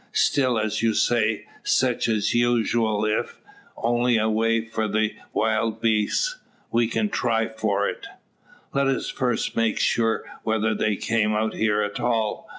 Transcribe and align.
Still, 0.13 0.57
as 0.57 0.81
you 0.81 0.95
say, 0.95 1.45
sech 1.61 2.07
is 2.07 2.33
usooal, 2.33 3.05
ef 3.07 3.39
only 3.77 4.17
a 4.17 4.27
way 4.29 4.65
for 4.65 4.87
the 4.87 5.11
wild 5.31 5.79
beasts. 5.79 6.39
We 6.71 6.87
kin 6.87 7.09
try 7.11 7.49
for 7.49 7.87
it." 7.87 8.07
"Let 8.73 8.87
us 8.87 9.11
first 9.11 9.55
make 9.55 9.77
sure 9.79 10.23
whether 10.41 10.73
they 10.73 10.95
came 10.95 11.33
out 11.35 11.53
here 11.53 11.83
at 11.83 11.99
all. 11.99 12.49